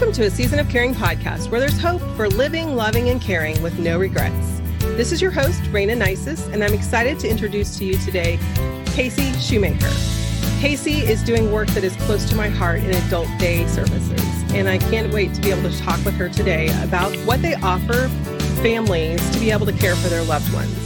[0.00, 3.60] Welcome to a Season of Caring podcast where there's hope for living, loving, and caring
[3.60, 4.62] with no regrets.
[4.96, 8.38] This is your host, Rayna Neises, and I'm excited to introduce to you today
[8.86, 9.90] KC Schumacher.
[10.58, 14.24] KC is doing work that is close to my heart in adult day services,
[14.54, 17.52] and I can't wait to be able to talk with her today about what they
[17.56, 18.08] offer
[18.62, 20.79] families to be able to care for their loved ones.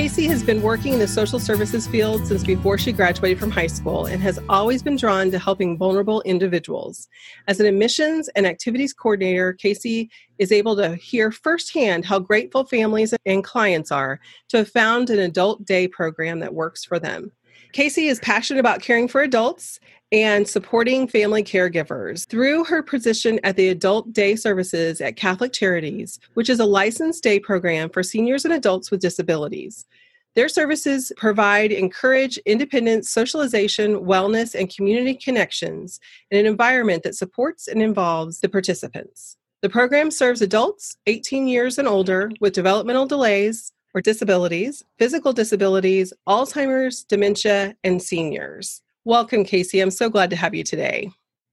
[0.00, 3.66] KC has been working in the social services field since before she graduated from high
[3.66, 7.06] school and has always been drawn to helping vulnerable individuals.
[7.48, 10.08] As an admissions and activities coordinator, KC
[10.38, 15.18] is able to hear firsthand how grateful families and clients are to have found an
[15.18, 17.30] adult day program that works for them.
[17.74, 19.80] KC is passionate about caring for adults
[20.12, 26.18] and supporting family caregivers through her position at the Adult Day Services at Catholic Charities,
[26.34, 29.86] which is a licensed day program for seniors and adults with disabilities.
[30.34, 35.98] Their services provide encourage independent socialization, wellness, and community connections
[36.30, 39.36] in an environment that supports and involves the participants.
[39.62, 46.12] The program serves adults 18 years and older with developmental delays or disabilities, physical disabilities,
[46.28, 48.82] Alzheimer's, dementia, and seniors.
[49.10, 49.82] Welcome, KC.
[49.82, 51.10] I'm so glad to have you today.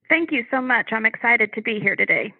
[0.09, 0.89] Thank you so much.
[0.91, 2.31] I'm excited to be here today.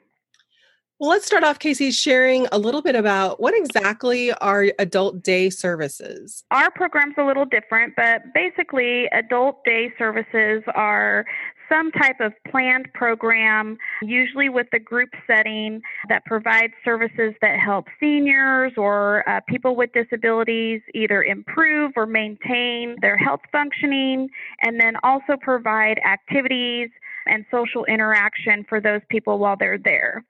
[1.00, 5.50] Well, let's start off, KC, sharing a little bit about what exactly are adult day
[5.50, 6.44] services.
[6.52, 11.26] Our program's a little different, but basically, adult day services are
[11.70, 17.88] some type of planned program, usually with a group setting that provides services that help
[18.00, 24.30] seniors or uh, people with disabilities either improve or maintain their health functioning,
[24.62, 26.90] and then also provide activities
[27.26, 30.24] and social interaction for those people while they're there.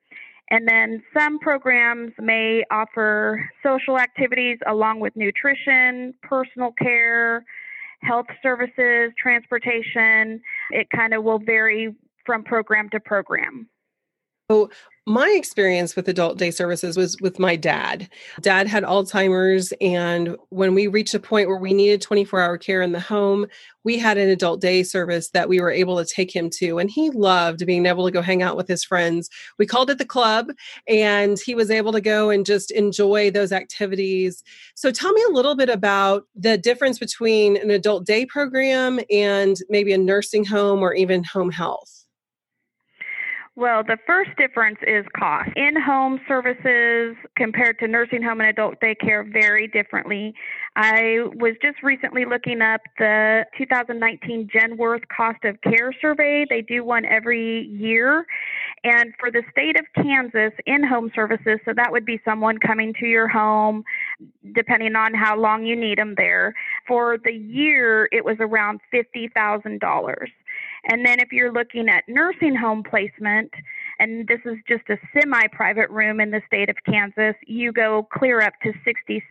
[0.50, 7.44] And then some programs may offer social activities along with nutrition, personal care,
[8.08, 10.42] health services, transportation.
[10.72, 13.68] It kind of will vary from program to program.
[14.50, 14.70] So,
[15.06, 18.10] my experience with adult day services was with my dad.
[18.40, 22.82] Dad had Alzheimer's, and when we reached a point where we needed 24 hour care
[22.82, 23.48] in the home,
[23.84, 26.80] we had an adult day service that we were able to take him to.
[26.80, 29.30] And he loved being able to go hang out with his friends.
[29.60, 30.48] We called it the club,
[30.88, 34.44] and he was able to go and just enjoy those activities.
[34.76, 39.58] So, tell me a little bit about the difference between an adult day program and
[39.70, 42.07] maybe a nursing home or even home health.
[43.58, 45.50] Well, the first difference is cost.
[45.56, 50.36] In home services compared to nursing home and adult daycare vary differently.
[50.76, 56.46] I was just recently looking up the 2019 Genworth Cost of Care Survey.
[56.48, 58.28] They do one every year.
[58.84, 62.94] And for the state of Kansas, in home services, so that would be someone coming
[63.00, 63.84] to your home,
[64.54, 66.54] depending on how long you need them there,
[66.88, 70.28] for the year, it was around $50,000.
[70.88, 73.52] And then if you're looking at nursing home placement,
[74.00, 78.08] and this is just a semi private room in the state of Kansas, you go
[78.14, 78.72] clear up to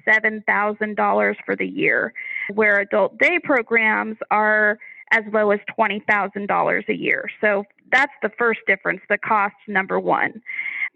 [0.08, 2.12] $67,000 for the year,
[2.52, 4.78] where adult day programs are
[5.12, 7.30] as low as $20,000 a year.
[7.40, 10.42] So that's the first difference, the cost number one.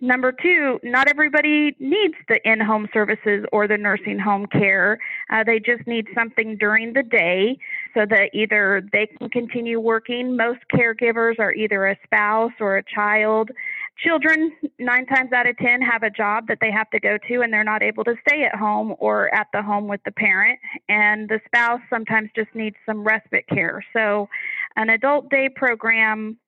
[0.02, 4.98] Number two, not everybody needs the in home services or the nursing home care.
[5.30, 7.58] Uh, they just need something during the day
[7.92, 10.38] so that either they can continue working.
[10.38, 13.50] Most caregivers are either a spouse or a child.
[13.98, 17.42] Children, nine times out of ten, have a job that they have to go to
[17.42, 20.58] and they're not able to stay at home or at the home with the parent.
[20.88, 23.84] And the spouse sometimes just needs some respite care.
[23.92, 24.30] So,
[24.76, 26.38] an adult day program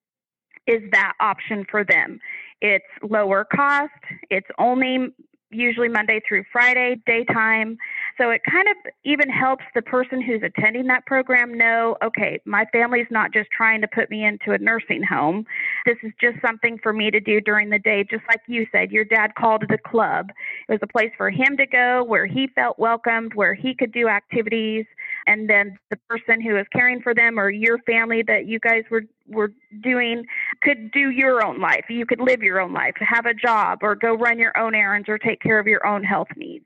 [0.65, 2.19] is that option for them.
[2.61, 3.91] It's lower cost.
[4.29, 5.13] It's only
[5.53, 7.77] usually Monday through Friday, daytime.
[8.17, 12.65] So it kind of even helps the person who's attending that program know okay, my
[12.71, 15.45] family's not just trying to put me into a nursing home.
[15.85, 18.91] This is just something for me to do during the day, just like you said.
[18.91, 20.31] Your dad called it a club.
[20.67, 23.91] It was a place for him to go where he felt welcomed, where he could
[23.91, 24.85] do activities.
[25.27, 28.83] And then the person who is caring for them or your family that you guys
[28.89, 29.51] were were
[29.81, 30.25] doing
[30.61, 31.85] could do your own life.
[31.89, 35.07] You could live your own life, have a job, or go run your own errands
[35.07, 36.65] or take care of your own health needs.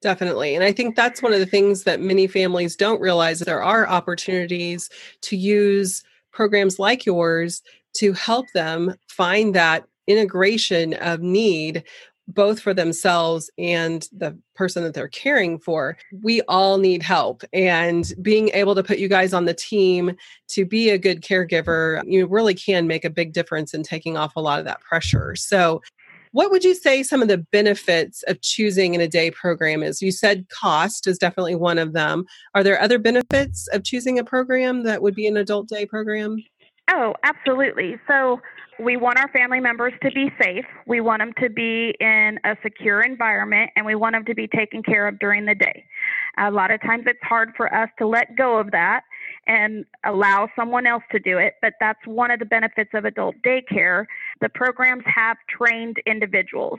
[0.00, 0.56] Definitely.
[0.56, 3.88] And I think that's one of the things that many families don't realize there are
[3.88, 4.90] opportunities
[5.22, 6.02] to use
[6.32, 7.62] programs like yours
[7.94, 11.84] to help them find that integration of need
[12.28, 15.96] both for themselves and the person that they're caring for.
[16.22, 17.42] We all need help.
[17.52, 20.16] And being able to put you guys on the team
[20.48, 24.36] to be a good caregiver, you really can make a big difference in taking off
[24.36, 25.34] a lot of that pressure.
[25.36, 25.82] So,
[26.32, 30.00] what would you say some of the benefits of choosing in a day program is?
[30.00, 32.24] You said cost is definitely one of them.
[32.54, 36.38] Are there other benefits of choosing a program that would be an adult day program?
[36.94, 37.96] Oh, absolutely.
[38.06, 38.40] So
[38.78, 40.64] we want our family members to be safe.
[40.86, 44.46] We want them to be in a secure environment and we want them to be
[44.46, 45.84] taken care of during the day.
[46.38, 49.02] A lot of times it's hard for us to let go of that
[49.46, 53.36] and allow someone else to do it, but that's one of the benefits of adult
[53.44, 54.04] daycare.
[54.40, 56.78] The programs have trained individuals.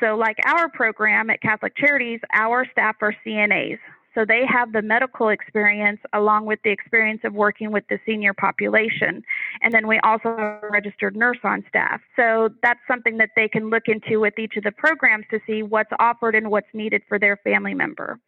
[0.00, 3.78] So, like our program at Catholic Charities, our staff are CNAs.
[4.14, 8.32] So they have the medical experience along with the experience of working with the senior
[8.32, 9.22] population.
[9.62, 12.00] And then we also have a registered nurse on staff.
[12.16, 15.62] So that's something that they can look into with each of the programs to see
[15.62, 18.18] what's offered and what's needed for their family member.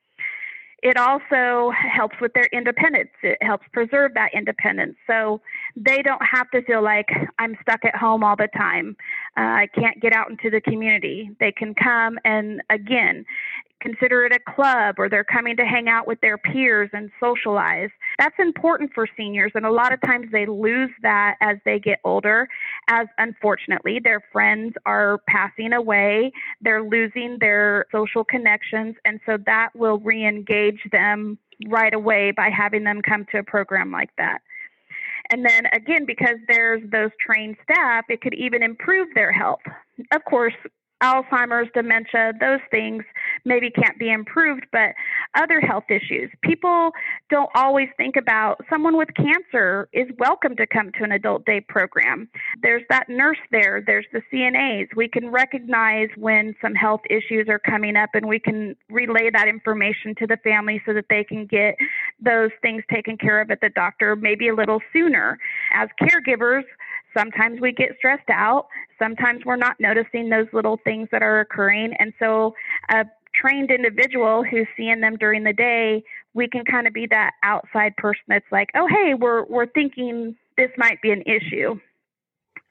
[0.83, 3.09] It also helps with their independence.
[3.23, 4.97] It helps preserve that independence.
[5.07, 5.41] So
[5.75, 7.09] they don't have to feel like
[7.39, 8.95] I'm stuck at home all the time.
[9.37, 11.31] Uh, I can't get out into the community.
[11.41, 13.25] They can come and again,
[13.81, 17.91] consider it a club or they're coming to hang out with their peers and socialize.
[18.19, 22.01] That's important for seniors, and a lot of times they lose that as they get
[22.05, 22.49] older,
[22.89, 29.71] as unfortunately their friends are passing away, they're losing their social connections, and so that
[29.75, 31.39] will re engage them
[31.69, 34.41] right away by having them come to a program like that.
[35.31, 39.61] And then again, because there's those trained staff, it could even improve their health.
[40.13, 40.55] Of course,
[41.03, 43.05] Alzheimer's, dementia, those things
[43.45, 44.95] maybe can't be improved, but
[45.35, 46.31] other health issues.
[46.43, 46.91] People
[47.29, 51.61] don't always think about someone with cancer is welcome to come to an adult day
[51.61, 52.29] program.
[52.63, 54.89] There's that nurse there, there's the CNAs.
[54.97, 59.49] We can recognize when some health issues are coming up and we can relay that
[59.49, 61.77] information to the family so that they can get
[62.21, 65.39] those things taken care of at the doctor maybe a little sooner.
[65.75, 66.65] As caregivers,
[67.17, 68.67] sometimes we get stressed out.
[68.99, 71.95] Sometimes we're not noticing those little things that are occurring.
[71.99, 72.55] And so,
[72.91, 73.05] a
[73.35, 76.03] trained individual who's seeing them during the day,
[76.35, 80.35] we can kind of be that outside person that's like, oh, hey, we're, we're thinking
[80.57, 81.79] this might be an issue.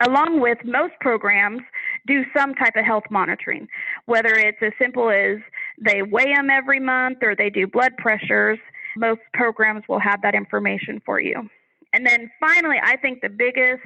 [0.06, 1.62] Along with most programs,
[2.06, 3.68] do some type of health monitoring,
[4.08, 5.38] whether it's as simple as
[5.80, 8.60] they weigh them every month or they do blood pressures.
[8.98, 11.50] Most programs will have that information for you.
[11.94, 13.84] And then finally, I think the biggest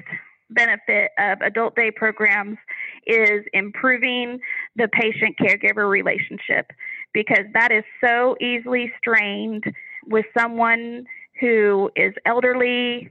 [0.49, 2.57] benefit of adult day programs
[3.05, 4.39] is improving
[4.75, 6.71] the patient caregiver relationship
[7.13, 9.63] because that is so easily strained
[10.07, 11.05] with someone
[11.39, 13.09] who is elderly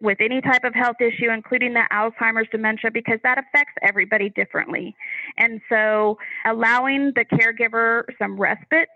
[0.00, 4.94] with any type of health issue, including the Alzheimer's dementia, because that affects everybody differently.
[5.38, 8.88] And so, allowing the caregiver some respite,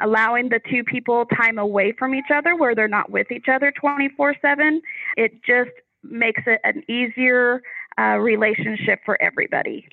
[0.00, 3.72] allowing the two people time away from each other where they're not with each other
[3.80, 4.82] 24 7,
[5.16, 5.70] it just
[6.02, 7.62] makes it an easier
[7.98, 9.86] uh, relationship for everybody.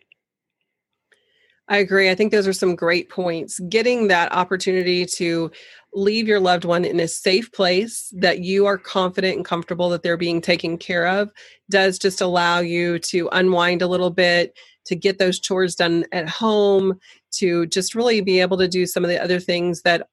[1.69, 2.09] I agree.
[2.09, 3.59] I think those are some great points.
[3.67, 5.51] Getting that opportunity to
[5.93, 10.01] leave your loved one in a safe place that you are confident and comfortable that
[10.01, 11.29] they're being taken care of
[11.69, 16.29] does just allow you to unwind a little bit, to get those chores done at
[16.29, 16.97] home,
[17.31, 20.07] to just really be able to do some of the other things that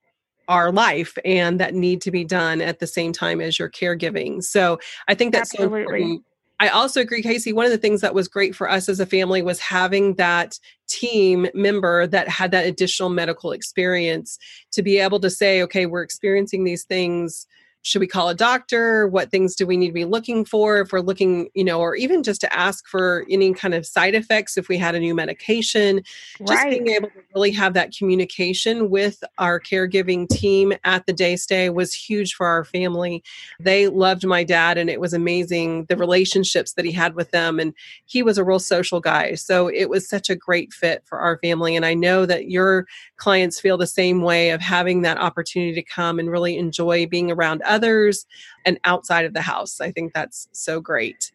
[0.49, 4.43] our life and that need to be done at the same time as your caregiving.
[4.43, 5.79] So I think that's Absolutely.
[5.79, 6.25] so important.
[6.61, 7.53] I also agree, KC.
[7.53, 10.59] One of the things that was great for us as a family was having that
[10.87, 14.39] team member that had that additional medical experience
[14.71, 17.47] to be able to say, okay, we're experiencing these things
[17.85, 19.07] should we call a doctor?
[19.09, 21.95] What things do we need to be looking for if we're looking you know or
[21.95, 25.15] even just to ask for any kind of side effects if we had a new
[25.15, 26.03] medication?
[26.47, 31.37] Just being able to really have that communication with our caregiving team at the day
[31.37, 33.23] stay was huge for our family.
[33.61, 37.61] They loved my dad and it was amazing the relationships that he had with them
[37.61, 37.75] and
[38.07, 39.35] he was a real social guy.
[39.35, 42.87] So it was such a great fit for our family and i know that your
[43.17, 47.31] clients feel the same way of having that opportunity to come and really enjoy being
[47.31, 48.27] around others
[48.65, 49.81] and outside of the house.
[49.81, 51.33] I think that's so great.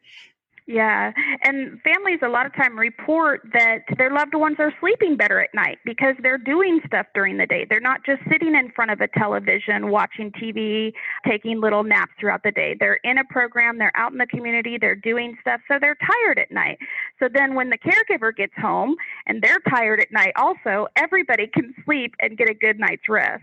[0.70, 5.40] Yeah, and families a lot of time report that their loved ones are sleeping better
[5.40, 7.66] at night because they're doing stuff during the day.
[7.68, 10.94] They're not just sitting in front of a television watching TV,
[11.28, 12.76] taking little naps throughout the day.
[12.80, 16.38] They're in a program, they're out in the community, they're doing stuff, so they're tired
[16.38, 16.78] at night.
[17.18, 21.74] So then when the caregiver gets home and they're tired at night also, everybody can
[21.84, 23.42] sleep and get a good night's rest.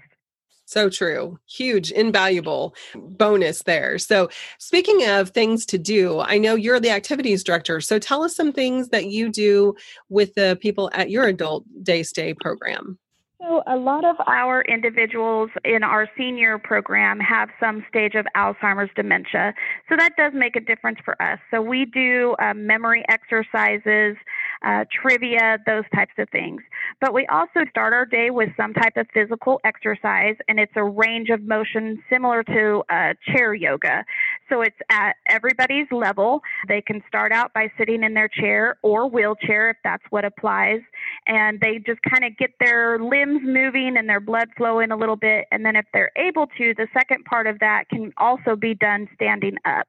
[0.67, 1.39] So true.
[1.49, 3.99] Huge, invaluable bonus there.
[3.99, 7.81] So, speaking of things to do, I know you're the activities director.
[7.81, 9.77] So, tell us some things that you do
[10.09, 12.99] with the people at your adult day stay program.
[13.39, 18.91] So, a lot of our individuals in our senior program have some stage of Alzheimer's
[18.97, 19.53] dementia.
[19.91, 21.39] So, that does make a difference for us.
[21.51, 24.17] So, we do uh, memory exercises,
[24.65, 26.63] uh, trivia, those types of things.
[26.99, 30.85] But we also start our day with some type of physical exercise, and it's a
[30.85, 34.03] range of motion similar to uh, chair yoga.
[34.49, 36.43] So it's at everybody's level.
[36.69, 40.81] They can start out by sitting in their chair or wheelchair if that's what applies.
[41.27, 45.17] And they just kind of get their limbs moving and their blood flowing a little
[45.17, 45.47] bit.
[45.51, 49.09] And then if they're able to, the second part of that can also be done
[49.15, 49.89] standing up.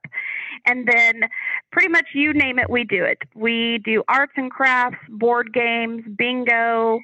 [0.65, 1.29] And then
[1.71, 3.19] pretty much you name it, we do it.
[3.35, 6.99] We do arts and crafts, board games, bingo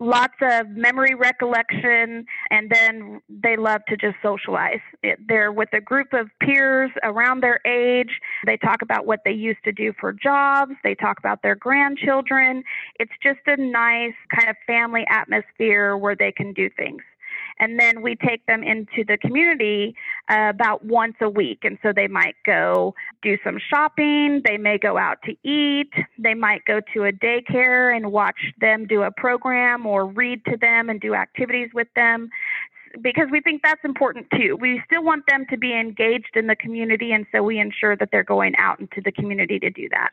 [0.00, 4.80] lots of memory recollection, and then they love to just socialize.
[5.28, 8.20] They're with a group of peers around their age.
[8.46, 12.62] They talk about what they used to do for jobs, they talk about their grandchildren.
[12.98, 17.02] It's just a nice kind of family atmosphere where they can do things
[17.58, 19.94] and then we take them into the community
[20.28, 21.60] uh, about once a week.
[21.62, 26.34] And so they might go do some shopping, they may go out to eat, they
[26.34, 30.90] might go to a daycare and watch them do a program or read to them
[30.90, 32.30] and do activities with them
[33.02, 34.56] because we think that's important too.
[34.60, 38.10] We still want them to be engaged in the community, and so we ensure that
[38.12, 40.10] they're going out into the community to do that.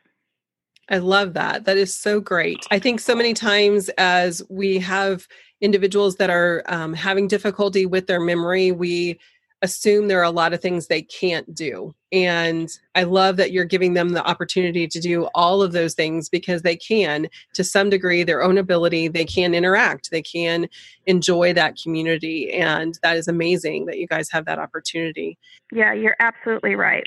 [0.92, 1.64] I love that.
[1.64, 2.66] That is so great.
[2.70, 5.26] I think so many times as we have
[5.62, 9.18] individuals that are um, having difficulty with their memory, we
[9.62, 11.94] assume there are a lot of things they can't do.
[12.10, 16.28] And I love that you're giving them the opportunity to do all of those things
[16.28, 20.68] because they can, to some degree, their own ability, they can interact, they can
[21.06, 22.52] enjoy that community.
[22.52, 25.38] And that is amazing that you guys have that opportunity.
[25.72, 27.06] Yeah, you're absolutely right.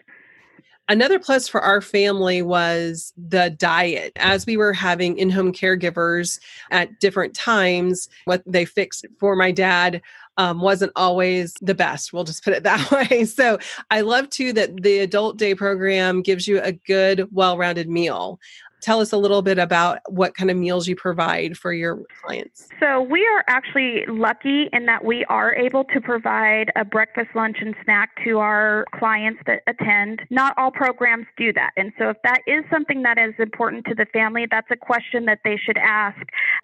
[0.87, 4.13] Another plus for our family was the diet.
[4.17, 6.39] As we were having in home caregivers
[6.69, 10.01] at different times, what they fixed for my dad
[10.37, 12.13] um, wasn't always the best.
[12.13, 13.25] We'll just put it that way.
[13.25, 13.57] So
[13.89, 18.39] I love too that the adult day program gives you a good, well rounded meal
[18.85, 22.69] tell us a little bit about what kind of meals you provide for your clients.
[22.79, 27.57] So, we are actually lucky in that we are able to provide a breakfast, lunch,
[27.61, 30.21] and snack to our clients that attend.
[30.29, 31.71] Not all programs do that.
[31.75, 35.25] And so, if that is something that is important to the family, that's a question
[35.25, 36.19] that they should ask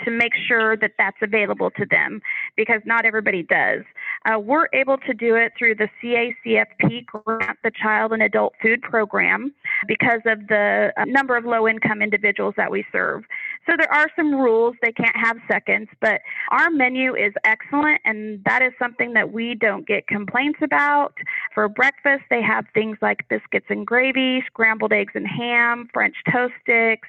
[0.06, 2.22] to make sure that that's available to them
[2.56, 3.82] because not everybody does.
[4.26, 8.84] Uh, we're able to do it through the CACFP grant, the Child and Adult Food
[8.84, 9.52] Program,
[9.88, 13.24] because of the uh, number of low income individuals that we serve.
[13.66, 14.76] So there are some rules.
[14.82, 19.56] They can't have seconds, but our menu is excellent, and that is something that we
[19.56, 21.14] don't get complaints about.
[21.54, 26.54] For breakfast, they have things like biscuits and gravy, scrambled eggs and ham, French toast
[26.62, 27.08] sticks.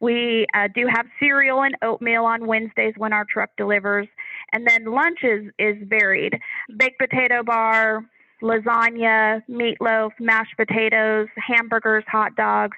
[0.00, 4.08] We uh, do have cereal and oatmeal on Wednesdays when our truck delivers.
[4.52, 6.40] And then lunch is, is varied
[6.76, 8.04] baked potato bar,
[8.42, 12.76] lasagna, meatloaf, mashed potatoes, hamburgers, hot dogs.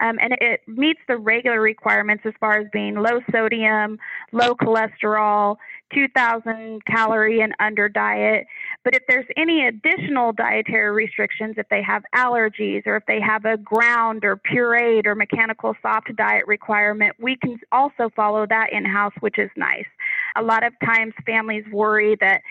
[0.00, 3.98] Um, and it meets the regular requirements as far as being low sodium,
[4.32, 5.56] low cholesterol,
[5.94, 8.46] 2,000 calorie and under diet.
[8.84, 13.44] But if there's any additional dietary restrictions, if they have allergies or if they have
[13.44, 18.84] a ground or pureed or mechanical soft diet requirement, we can also follow that in
[18.84, 19.86] house, which is nice.
[20.36, 22.42] A lot of times families worry that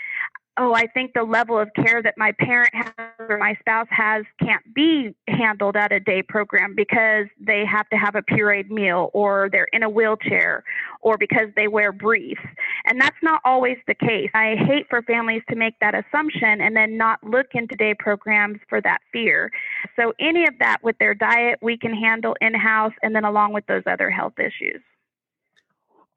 [0.59, 4.25] oh, I think the level of care that my parent has or my spouse has
[4.39, 9.09] can't be handled at a day program because they have to have a pureed meal
[9.13, 10.63] or they're in a wheelchair
[11.01, 12.41] or because they wear briefs.
[12.85, 14.29] And that's not always the case.
[14.33, 18.59] I hate for families to make that assumption and then not look into day programs
[18.67, 19.51] for that fear.
[19.95, 23.53] So, any of that with their diet, we can handle in house and then along
[23.53, 24.81] with those other health issues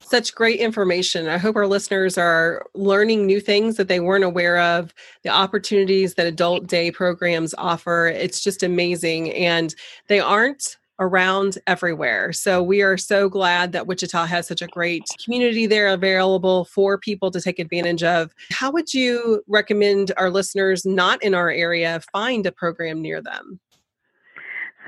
[0.04, 1.28] such great information.
[1.28, 4.92] I hope our listeners are learning new things that they weren't aware of,
[5.22, 8.06] the opportunities that adult day programs offer.
[8.08, 9.32] It's just amazing.
[9.32, 9.74] And
[10.08, 12.32] they aren't around everywhere.
[12.32, 16.96] So we are so glad that Wichita has such a great community there available for
[16.98, 18.32] people to take advantage of.
[18.50, 23.58] How would you recommend our listeners not in our area find a program near them?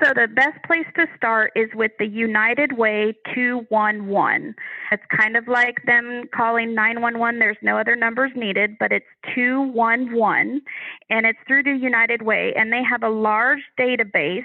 [0.03, 4.53] So, the best place to start is with the United Way 211.
[4.91, 7.39] It's kind of like them calling 911.
[7.39, 10.61] There's no other numbers needed, but it's 211,
[11.09, 12.53] and it's through the United Way.
[12.57, 14.43] And they have a large database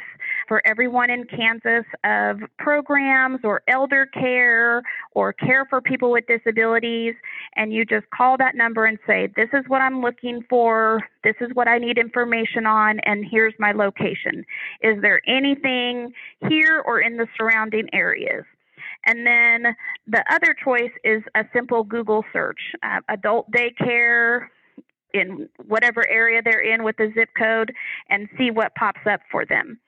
[0.50, 7.14] for everyone in Kansas of programs or elder care or care for people with disabilities.
[7.54, 11.37] And you just call that number and say, This is what I'm looking for, this
[11.40, 14.45] is what I need information on, and here's my location.
[14.83, 16.12] Is there anything
[16.49, 18.45] here or in the surrounding areas?
[19.07, 19.76] And then
[20.09, 24.49] the other choice is a simple Google search uh, adult daycare,
[25.14, 27.72] in whatever area they're in with the zip code
[28.08, 29.78] and see what pops up for them.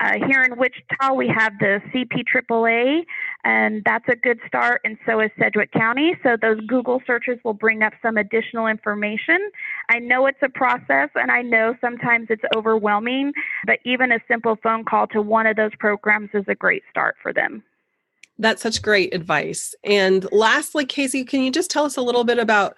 [0.00, 3.04] Uh, here in Wichita, we have the CPAAA,
[3.44, 6.16] and that's a good start, and so is Sedgwick County.
[6.22, 9.50] So those Google searches will bring up some additional information.
[9.88, 13.32] I know it's a process, and I know sometimes it's overwhelming,
[13.66, 17.16] but even a simple phone call to one of those programs is a great start
[17.22, 17.62] for them.
[18.38, 19.74] That's such great advice.
[19.84, 22.74] And lastly, KC, can you just tell us a little bit about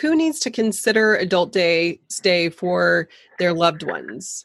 [0.00, 4.44] who needs to consider adult day stay for their loved ones?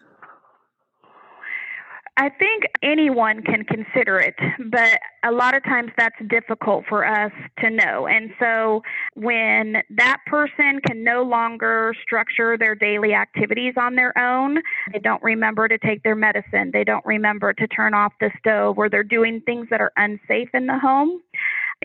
[2.15, 4.35] I think anyone can consider it,
[4.69, 8.05] but a lot of times that's difficult for us to know.
[8.05, 8.83] And so
[9.15, 15.23] when that person can no longer structure their daily activities on their own, they don't
[15.23, 19.03] remember to take their medicine, they don't remember to turn off the stove, or they're
[19.03, 21.19] doing things that are unsafe in the home.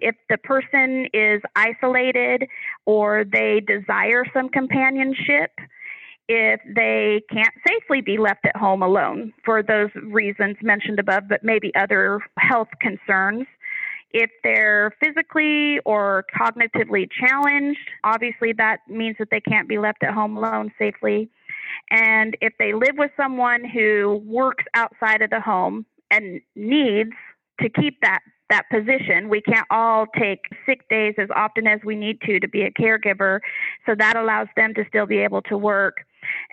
[0.03, 2.49] If the person is isolated
[2.87, 5.51] or they desire some companionship,
[6.29, 11.43] if they can't safely be left at home alone for those reasons mentioned above, but
[11.43, 13.47] maybe other health concerns.
[14.11, 20.15] If they're physically or cognitively challenged, obviously that means that they can't be left at
[20.15, 21.31] home alone safely.
[21.91, 27.13] And if they live with someone who works outside of the home and needs
[27.61, 29.29] to keep that that position.
[29.29, 32.71] We can't all take sick days as often as we need to to be a
[32.71, 33.41] caregiver,
[33.87, 36.05] so that allows them to still be able to work.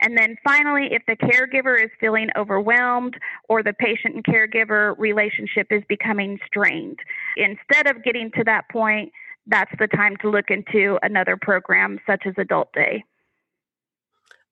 [0.02, 3.16] And then finally, if the caregiver is feeling overwhelmed
[3.50, 7.00] or the patient and caregiver relationship is becoming strained,
[7.38, 9.12] instead of getting to that point,
[9.48, 13.04] that's the time to look into another program such as Adult Day.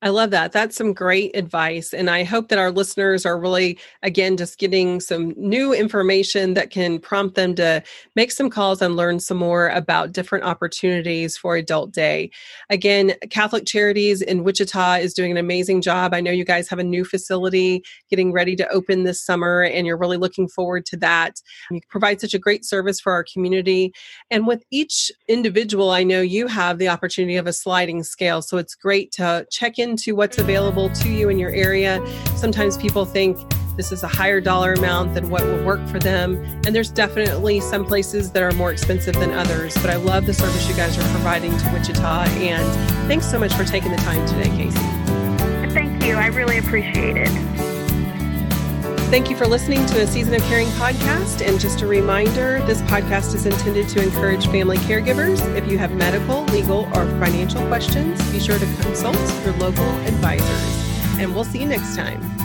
[0.04, 0.52] I love that.
[0.52, 1.94] That's some great advice.
[1.94, 6.72] And I hope that our listeners are really, again, just getting some new information that
[6.72, 7.82] can prompt them to
[8.14, 12.32] make some calls and learn some more about different opportunities for Adult Day.
[12.70, 16.14] Again, Catholic Charities in Wichita is doing an amazing job.
[16.14, 19.88] I know you guys have a new facility getting ready to open this summer, and
[19.88, 21.42] you're really looking forward to that.
[21.72, 23.94] You provide such a great service for our community.
[24.30, 28.42] And with each individual, I know you have the opportunity of a sliding scale.
[28.42, 32.04] So it's great to check in into what's available to you in your area.
[32.36, 33.38] Sometimes people think
[33.78, 36.44] this is a higher dollar amount than what will work for them.
[36.66, 39.76] And there's definitely some places that are more expensive than others.
[39.76, 42.24] But I love the service you guys are providing to Wichita.
[42.42, 45.74] And thanks so much for taking the time today, KC.
[45.74, 46.16] Thank you.
[46.16, 47.53] I really appreciate it.
[49.14, 51.48] Thank you for listening to a Season of Caring podcast.
[51.48, 55.40] And just a reminder this podcast is intended to encourage family caregivers.
[55.56, 61.20] If you have medical, legal, or financial questions, be sure to consult your local advisors.
[61.20, 62.43] And we'll see you next time.